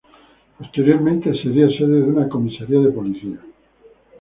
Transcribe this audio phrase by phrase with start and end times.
[0.57, 3.37] Posteriormente sería sede de una comisaría de policía.